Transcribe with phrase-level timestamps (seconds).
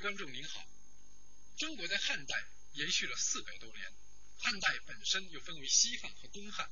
[0.00, 0.66] 观众您好，
[1.58, 2.34] 中国在汉代
[2.72, 3.92] 延续了四百多年，
[4.38, 6.70] 汉代本身又分为西汉和东汉，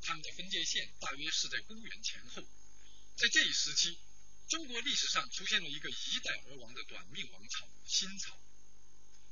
[0.00, 2.42] 它们的分界线大约是在公元前后。
[3.16, 3.98] 在这一时期，
[4.48, 8.40] 中国历史上出现了一个一代而亡的短命王朝——新朝。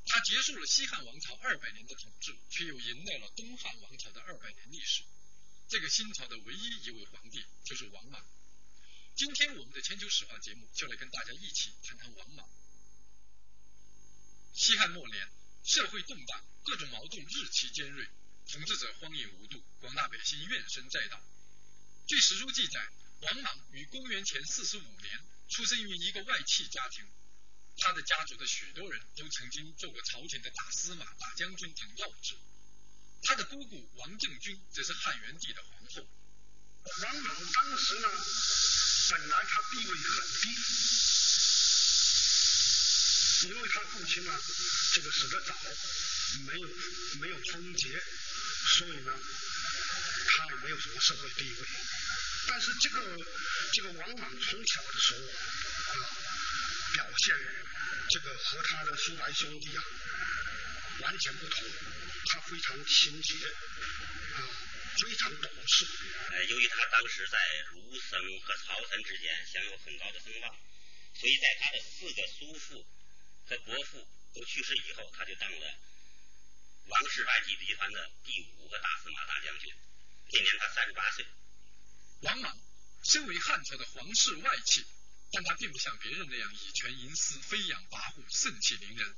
[0.05, 5.05] 它结束了西汉王朝二百年的统治，却又迎来了东汉王朝的二百年历史。
[5.71, 8.23] 这个新朝的唯一一位皇帝就是王莽。
[9.17, 12.47] 今天我们的千秋史话节目就来跟大家一起谈谈王莽。
[14.59, 15.31] 西汉末年，
[15.63, 18.05] 社会动荡，各种矛盾日趋尖锐，
[18.51, 21.23] 统治者荒淫无度，广大百姓怨声载道。
[22.09, 22.89] 据史书记载，
[23.21, 27.07] 王莽于公元前四十五年出生于一个外戚家庭。
[27.77, 32.35] 他的家族的许多人都曾经做过朝廷的大司马、大将军等要职。
[33.23, 36.05] 他的姑姑王政君则是汉元帝的皇后。
[37.03, 38.09] 王莽当时呢，
[39.11, 40.49] 本来他地位很低，
[43.47, 44.41] 因为他父亲呢，
[44.95, 45.55] 这个死得早，
[46.47, 46.69] 没有
[47.21, 48.03] 没有封爵，
[48.79, 49.13] 所以呢，
[50.29, 51.69] 他也没有什么社会地位。
[52.49, 53.17] 但是这个
[53.75, 56.09] 这个王莽从小的时候啊。
[56.95, 57.37] 表现
[58.11, 59.85] 这个和他的叔伯兄弟啊
[61.01, 61.71] 完全不同，
[62.33, 63.35] 他非常清洁
[64.35, 64.41] 啊，
[64.97, 65.87] 非常懂事。
[66.31, 67.39] 呃，由于他当时在
[67.73, 70.57] 儒生和朝臣之间享有很高的声望，
[71.21, 72.87] 所以在他的四个叔父
[73.49, 75.79] 和伯父都去世以后，他就当了
[76.87, 79.75] 王氏外戚集团的第五个大司马大将军。
[80.29, 81.27] 今年他三十八岁。
[82.21, 82.61] 王莽
[83.05, 84.85] 身为汉朝的皇室外戚。
[85.31, 89.17] 但他并不像别人那样以权营私、飞扬跋扈、盛气凌人。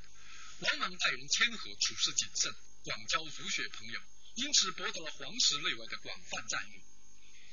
[0.58, 4.00] 王莽待人谦和，处事谨慎，广交儒学朋友，
[4.34, 6.82] 因此博得了皇室内外的广泛赞誉。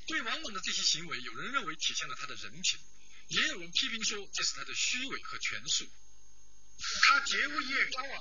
[0.08, 2.80] 对王莽的这些行为，有人认为体现了他的人品，
[3.28, 5.88] 也有人批评说这是他的虚伪和权术。
[6.80, 8.16] 他爵位越高啊，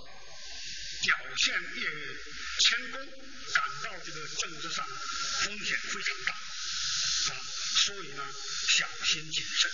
[1.02, 1.82] 表现越
[2.58, 3.06] 谦恭，
[3.54, 4.86] 感到这个政治上
[5.42, 7.36] 风险非常大啊，
[7.84, 8.34] 所以呢，
[8.68, 9.70] 小心谨慎。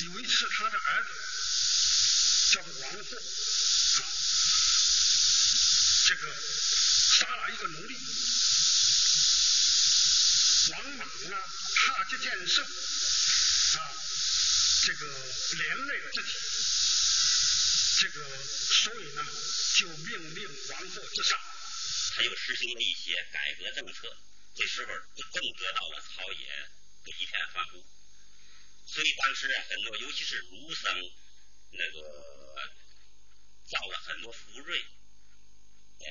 [0.00, 1.10] 以为是他的儿子，
[2.52, 2.98] 叫做王后
[3.98, 4.00] 啊，
[6.06, 6.22] 这个
[7.18, 7.96] 杀了一个奴隶。
[10.70, 11.36] 王莽呢，
[11.74, 13.80] 怕这件事啊，
[14.80, 15.06] 这个
[15.56, 16.32] 连累了自己，
[18.00, 19.26] 这个所以呢，
[19.78, 21.38] 就命令王后自杀。
[22.14, 24.16] 他又实行了一些改革政策，
[24.54, 26.70] 这时候更得到了朝野
[27.04, 27.84] 的一片欢呼。
[28.86, 31.12] 所以当时啊，很多尤其是儒生，
[31.72, 32.72] 那个
[33.68, 34.84] 造了很多福瑞，
[36.00, 36.06] 呃，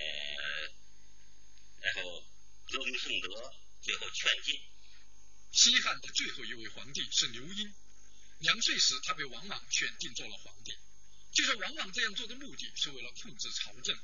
[1.82, 2.22] 然后
[2.70, 4.62] 歌功颂德，最后劝进。
[5.54, 7.74] 西汉的最后一位皇帝是刘英，
[8.40, 10.78] 两岁时他被王莽选定做了皇帝。
[11.34, 13.98] 据说王莽这样做的目的是为了控制朝政。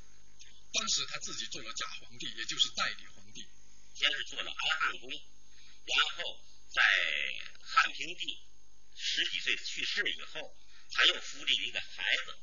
[0.73, 3.47] 当时他自己做了假皇帝，也就是代理皇帝，
[3.93, 6.81] 先是做了安汉公，然后在
[7.61, 8.39] 汉平帝。
[8.95, 10.55] 十几岁去世以后，
[10.91, 12.37] 他又扶立一个孩子，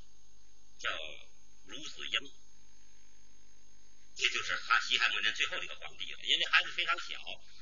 [0.79, 0.91] 叫
[1.67, 2.33] 孺子婴，
[4.17, 6.19] 这就是汉西汉末年最后的一个皇帝了。
[6.25, 7.21] 因为孩子非常小，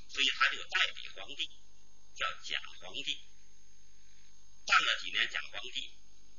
[0.09, 1.51] 所以他就代理皇帝，
[2.15, 3.21] 叫假皇帝。
[4.69, 5.91] 当了几年假皇帝，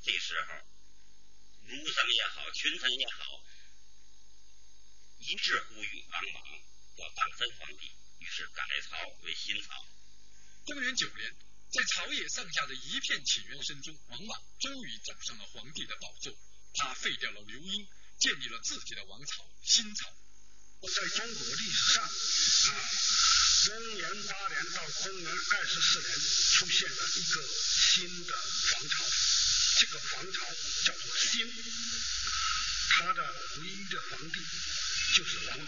[0.05, 0.53] 这时候
[1.65, 3.43] 儒生也好，群臣也好，
[5.17, 6.43] 一致呼吁王莽
[6.97, 9.85] 要当真皇帝，于是改朝为新朝。
[10.65, 11.35] 公元九年。
[11.71, 16.35] 在朝野上下的一片请愿声中，王莽终于走上了皇帝的宝座。
[16.73, 20.09] 他废掉了刘英，建立了自己的王朝——新朝。
[20.81, 22.09] 在中国历史上，
[23.65, 26.09] 公元八年到公元二十四年
[26.53, 29.05] 出现了一个新的王朝，
[29.79, 30.45] 这个王朝
[30.85, 31.51] 叫做新。
[32.91, 34.39] 他的唯一的皇帝
[35.15, 35.67] 就是王莽，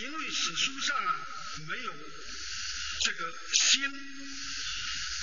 [0.00, 1.26] 因为史书上
[1.66, 1.94] 没有。
[3.00, 3.80] 这个新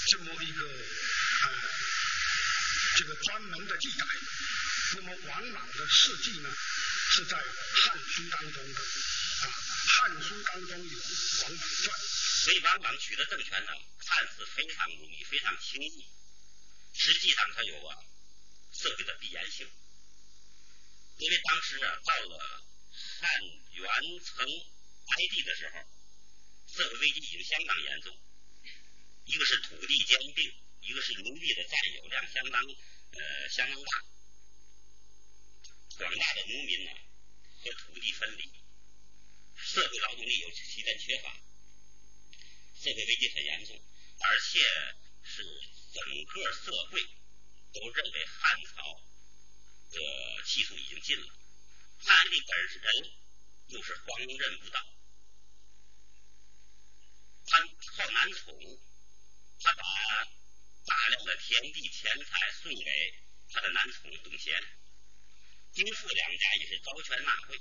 [0.08, 1.52] 这么一个呃
[2.98, 4.06] 这个专门的记载，
[4.94, 6.50] 那么王莽的事迹呢
[7.12, 8.82] 是在汉书当中的，
[9.36, 11.00] 汉书当中有
[11.44, 12.00] 王莽传，
[12.44, 16.06] 所以王莽取得政权呢，看似非常容易，非常轻易，
[16.94, 17.98] 实际上它有啊
[18.72, 19.68] 社会的必然性，
[21.18, 22.64] 因为当时啊到了
[23.20, 23.90] 汉元
[24.24, 25.86] 成哀帝的时候。
[26.68, 28.18] 社会危机已经相当严重，
[29.24, 30.52] 一个是土地兼并，
[30.82, 34.04] 一个是奴隶的占有量相当呃相当大，
[36.00, 36.92] 广大的农民呢
[37.64, 38.52] 和土地分离，
[39.66, 41.34] 社会劳动力又极端缺乏，
[42.76, 43.82] 社会危机很严重。
[44.18, 44.60] 而且
[45.24, 45.44] 是
[45.92, 47.02] 整个社会
[47.74, 49.02] 都认为汉朝
[49.92, 51.28] 的气数已经尽了，
[51.98, 53.12] 汉的本人
[53.68, 54.80] 又是荒任无道，
[57.48, 57.60] 他
[57.98, 58.58] 靠南宠，
[59.60, 59.84] 他把
[60.86, 62.86] 大量的田地钱财送给
[63.52, 64.64] 他的南宠东贤，
[65.74, 67.60] 丁父两家也是招权纳贿，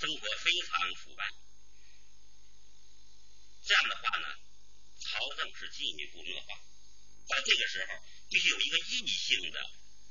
[0.00, 1.30] 生活非常腐败。
[3.62, 4.34] 这样的话呢，
[4.98, 6.58] 朝政是进一步恶化。
[7.28, 9.62] 在这个时候，必须有一个异性的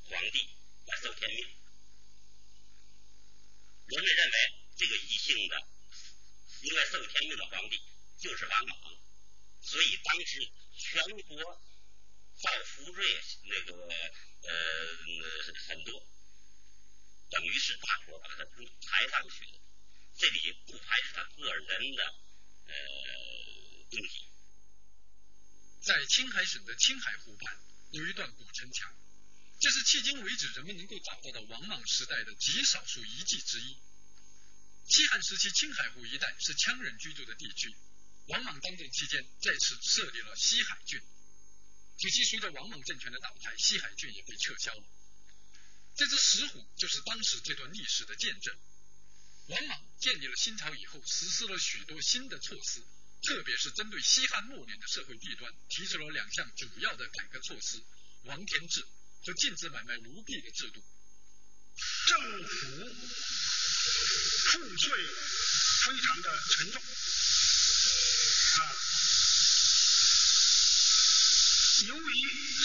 [0.03, 0.47] 皇帝
[0.85, 1.41] 来受天命。
[3.87, 5.67] 人们认为这个异性的
[6.61, 7.81] 应该受天命的皇帝
[8.19, 8.95] 就是王莽，
[9.63, 11.61] 所以当时全国
[12.37, 13.73] 造福瑞那个
[14.43, 14.49] 呃
[15.67, 16.07] 很多，
[17.31, 19.59] 等于是大伙把他抬上去的。
[20.19, 22.03] 这里不排除他个人的
[22.67, 22.73] 呃。
[25.81, 27.57] 在青海省的青海湖畔
[27.91, 28.93] 有一段古城墙，
[29.59, 33.77] 这是迄今为止人们能够找到的王莽时代的极少数遗迹之一。
[34.89, 37.73] 西汉时期，青海湖一带是羌人居住的地区。
[38.27, 40.99] 王莽当政期间，在此设立了西海郡。
[40.99, 44.83] 可惜，随着王莽政权的倒台，西海郡也被撤销了。
[45.95, 48.55] 这只石虎就是当时这段历史的见证。
[49.49, 52.81] 王莽建立了新朝以后，实施了许多新的措施。
[53.21, 57.83] 特别是针对西汉末年的社会弊端，提出了两项主要的改革措施：
[58.23, 58.85] 王田制
[59.25, 60.81] 和禁止买卖奴婢的制度。
[62.07, 62.95] 政府
[64.51, 64.91] 赋税
[65.83, 66.81] 非常的沉重
[68.59, 68.61] 啊，
[71.87, 72.13] 由于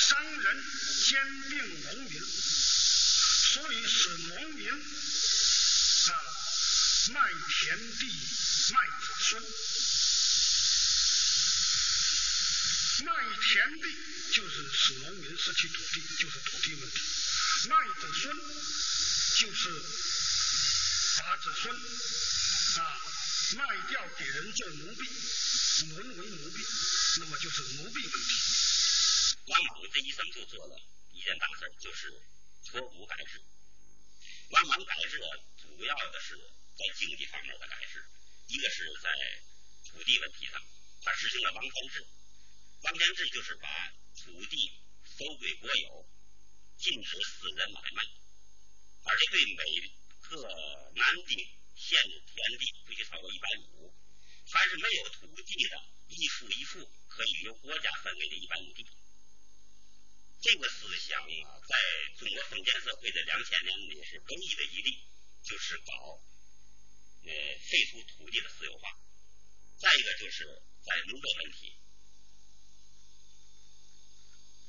[0.01, 0.65] 商人
[1.09, 2.21] 兼并农民，
[3.55, 6.13] 所以使农民啊
[7.13, 8.07] 卖田地、
[8.73, 9.43] 卖子孙。
[13.05, 13.85] 卖田地
[14.33, 16.99] 就是使农民失去土地，就是土地问题；
[17.69, 18.35] 卖子孙
[19.41, 19.83] 就是
[21.19, 22.81] 把子孙啊
[23.57, 25.05] 卖掉给人做奴婢，
[25.91, 26.65] 沦为奴婢，
[27.19, 28.35] 那么就是奴婢问题。
[29.47, 30.77] 王莽这一生就做了
[31.13, 32.11] 一件大事，就是
[32.71, 33.43] 脱古改制。
[34.51, 35.21] 王莽改制
[35.61, 36.39] 主要的是
[36.77, 38.05] 在经济方面的改制，
[38.49, 39.09] 一个是在
[39.87, 40.61] 土地问题上，
[41.03, 42.07] 他实行了王田制。
[42.83, 43.69] 王田制就是把
[44.17, 44.73] 土地
[45.05, 46.07] 收归国有，
[46.77, 48.03] 禁止私人买卖，
[49.05, 49.63] 而且对每
[50.29, 51.39] 个男丁
[51.77, 53.95] 限制田地不许超过一百亩，
[54.51, 58.85] 凡是没有土地的，一户一户可以由国家分给的一百亩地。
[60.43, 61.75] 这个思想啊，在
[62.19, 64.99] 中国封建社会的两千年里是唯一的一例，
[65.43, 66.21] 就是搞
[67.25, 68.99] 呃废除土地的私有化。
[69.79, 70.45] 再一个就是
[70.85, 71.77] 在农耕问题。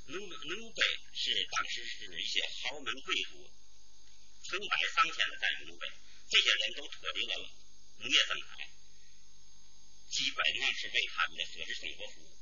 [0.07, 0.81] 奴奴婢
[1.13, 3.49] 是当时是一些豪门贵族，
[4.43, 5.87] 成百上千的在奴婢，
[6.29, 7.49] 这些人都脱离了
[7.97, 8.69] 农业生产，
[10.09, 12.37] 基本上是为他们的奢侈生活服务，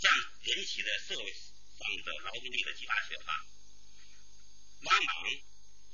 [0.00, 3.46] 这样引起的社会上的劳动力的极大缺乏。
[4.82, 5.30] 往往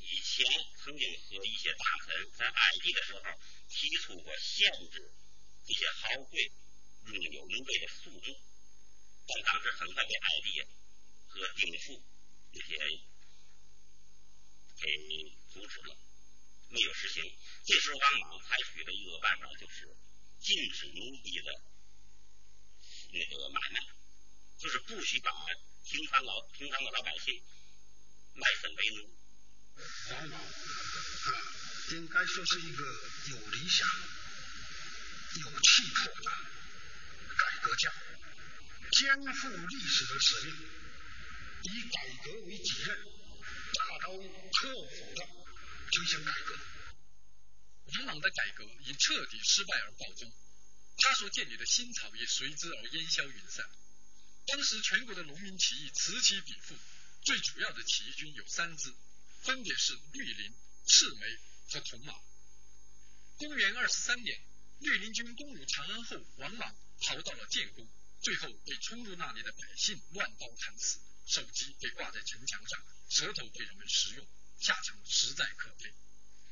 [0.08, 0.46] 以前
[0.78, 3.20] 曾经和一些大臣在哀地的时候
[3.68, 5.12] 提出过限制
[5.66, 6.52] 这些豪贵
[7.06, 8.22] 拥有奴婢的数目。
[9.26, 10.62] 但当时很快被艾迪
[11.26, 12.00] 和丁父
[12.52, 12.78] 这些
[14.78, 14.86] 给
[15.52, 15.98] 阻止了，
[16.68, 17.24] 没有实行。
[17.64, 19.96] 这时候王莽采取的一个办法就是
[20.38, 21.60] 禁止奴婢的
[23.10, 23.80] 那个买卖，
[24.56, 25.32] 就是不许把
[25.84, 27.42] 平常老平常的老百姓
[28.34, 29.25] 卖身为奴。
[30.10, 30.48] 王莽啊，
[31.90, 32.84] 应该说是一个
[33.30, 33.86] 有理想、
[35.40, 36.30] 有气魄的
[37.36, 37.92] 改革家。
[38.92, 40.56] 肩负历史的使命，
[41.62, 42.96] 以改革为己任，
[43.74, 45.26] 大刀阔斧的
[45.92, 46.58] 推行改革。
[47.84, 50.32] 王莽的改革以彻底失败而告终，
[50.96, 53.68] 他所建立的新朝也随之而烟消云散。
[54.46, 56.78] 当时全国的农民起义此起彼伏，
[57.22, 58.94] 最主要的起义军有三支，
[59.46, 60.52] 分别是绿林、
[60.86, 61.38] 赤眉
[61.70, 62.12] 和铜马。
[63.38, 64.40] 公元二十三年，
[64.80, 67.88] 绿林军攻入长安后，王莽逃到了建功。
[68.20, 74.26] 最后被冲入那里的百姓乱刀砍死，首级被挂在城墙上，舌头被人们食用，
[74.58, 75.94] 下场实在可悲。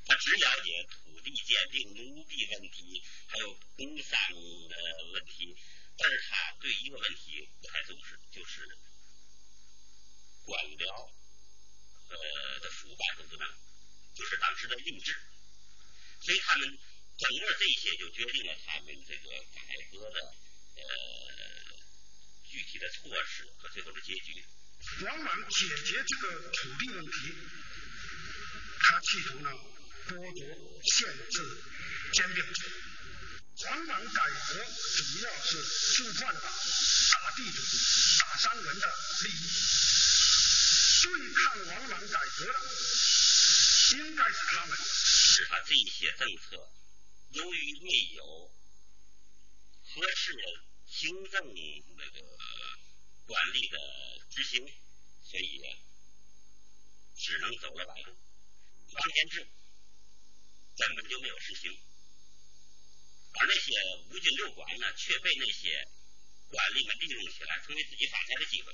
[0.06, 4.20] 他只了解土地鉴定、奴婢问题，还有工商
[4.68, 4.76] 的
[5.14, 5.56] 问题，
[5.98, 8.78] 但是他对一个问题不太重视，就是
[10.44, 11.10] 官僚
[12.14, 13.54] 呃的腐败和怎么样，
[14.14, 15.12] 就是当时的吏治。
[16.22, 16.68] 所以他们
[17.18, 19.60] 整个这些就决定了他们这个改
[19.92, 20.20] 革的
[20.76, 20.82] 呃。
[22.54, 24.46] 具体的措施和最后的结局。
[25.04, 27.34] 王莽解决这个土地问题，
[28.78, 29.50] 他企图呢
[30.06, 31.62] 剥夺、限制、
[32.12, 32.44] 兼并。
[33.66, 34.64] 王莽改革
[34.96, 35.64] 主要是
[35.96, 37.60] 触犯了大地主、
[38.20, 38.86] 大商人的
[39.24, 39.83] 利益。
[41.04, 42.58] 对抗王莽改革的，
[43.98, 44.78] 应该是他们。
[45.36, 46.72] 是他这些政策，
[47.32, 48.50] 由于没有
[49.82, 50.42] 合适的
[50.86, 51.54] 行政
[51.96, 52.22] 那个
[53.26, 53.76] 管理的
[54.30, 54.64] 执行，
[55.24, 55.60] 所以
[57.18, 58.16] 只能走了歪路。
[58.92, 59.46] 王天志
[60.76, 61.76] 根本就没有实行，
[63.32, 63.72] 而那些
[64.08, 65.86] 五经六官呢，却被那些
[66.48, 68.72] 官吏们利用起来，成为自己发财的机会。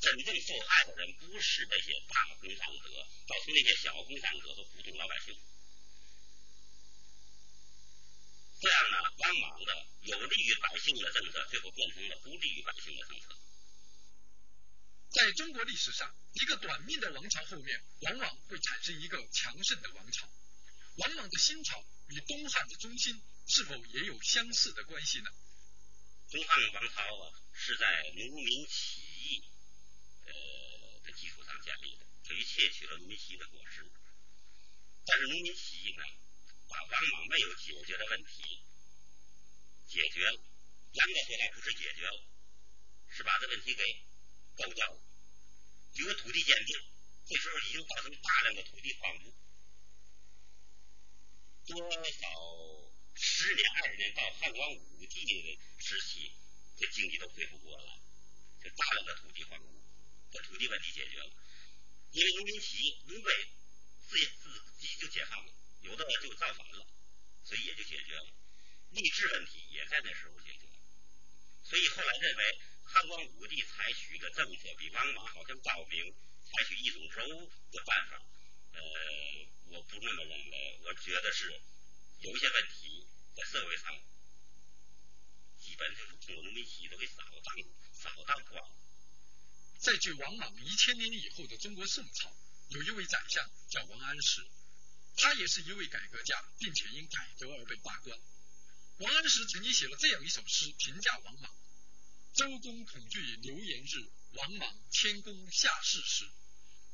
[0.00, 5.36] 真正受害的人不是那些大工商者，倒是那些小工商者和普通老百姓。
[8.60, 13.38] 这样呢，王莽的有利于百姓的政策，最后变成了不利于百姓的政策。
[15.10, 20.28] 在中国历史上，一个短命的王朝后面，往往会产生一个强盛的王朝。
[20.96, 25.30] 王莽的新朝与东汉的中兴是否也有相似的关系呢？
[26.30, 29.44] 东汉王朝啊，是在农民起义。
[31.68, 33.84] 建立的，等于窃取了农民起义的果实。
[35.04, 36.02] 但是农民起义呢，
[36.66, 38.64] 把王莽没有解决的问题
[39.86, 40.40] 解决了。
[40.92, 42.24] 严格说来，不是解决了，
[43.10, 43.84] 是把这问题给
[44.56, 45.00] 勾掉了。
[45.94, 46.80] 这个土地兼并，
[47.28, 49.34] 这时候已经造成大量的土地荒芜。
[51.66, 56.32] 多少十年、二十年到汉光武帝的时期，
[56.78, 58.00] 这经济都恢复过来，
[58.64, 59.66] 就大量的土地荒芜。
[60.30, 61.30] 这土地问题解决了，
[62.18, 63.30] 因为农民起义，农被
[64.08, 66.84] 自己自己就解放了，有的就造反了，
[67.44, 68.26] 所以也就解决了。
[68.90, 70.66] 吏治问题也在那时候解决，
[71.62, 78.20] 所以后来认为汉光武帝采取的政策比王莽好像高明，采取一种柔的办法。
[78.72, 78.82] 呃，
[79.70, 81.52] 我不那么认为，我觉得是
[82.18, 83.06] 有一些问题
[83.36, 83.94] 在社会上，
[85.60, 88.87] 基本就是通过农民起义都给扫荡扫荡光了。
[89.78, 92.36] 在距王莽一千年以后的中国宋朝，
[92.70, 94.44] 有一位宰相叫王安石，
[95.16, 98.18] 他也是一位改革家，并且因改革而被罢官。
[98.98, 101.56] 王安石曾经写了这样一首诗评价王莽
[102.34, 106.28] ：“周公恐惧流言日，王莽谦恭下士时。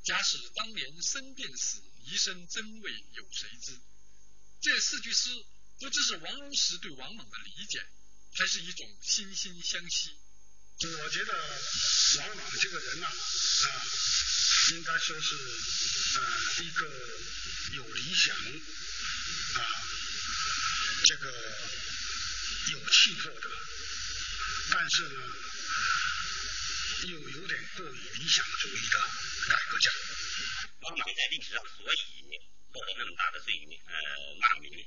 [0.04, 3.80] 假使当年生便死，一生真伪有谁知？”
[4.60, 5.30] 这四句诗
[5.78, 7.86] 不知是王安石对王莽的理解，
[8.34, 10.18] 还是一种惺惺相惜。
[10.76, 11.32] 我觉得
[12.18, 13.86] 王莽这个人呢，啊，
[14.72, 15.34] 应该说是
[16.18, 16.86] 呃一个
[17.74, 19.60] 有理想啊，
[21.06, 21.32] 这个
[22.72, 23.48] 有气魄的，
[24.72, 25.36] 但是呢，
[27.08, 28.98] 又有点过于理想主义的
[29.48, 29.90] 改革家。
[30.80, 31.96] 王莽在历史上所以
[32.72, 33.94] 获得那么大的罪名呃
[34.40, 34.84] 骂名，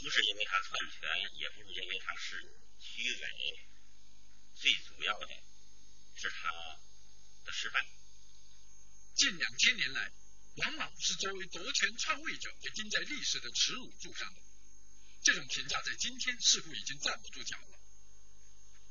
[0.00, 1.08] 不是因为他篡权，
[1.38, 2.44] 也不是因为他是。
[2.80, 3.68] 虚伪，
[4.54, 5.28] 最主要的
[6.16, 6.80] 是他
[7.44, 7.86] 的失败。
[9.14, 10.12] 近两千年来，
[10.56, 14.40] 王莽是作为夺权篡位者被钉在历史的耻辱柱上的。
[15.22, 17.78] 这种评价在今天似乎已经站不住脚了。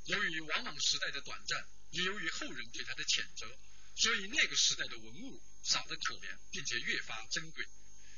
[0.06, 3.58] 由于王莽时代的短暂，也由于后人对他的谴责，
[3.96, 7.68] 所以那个时代的文物少得可怜，并且越发珍贵。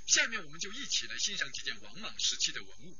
[0.08, 2.98] 下面我们就一起来欣赏几件王莽时期的文物。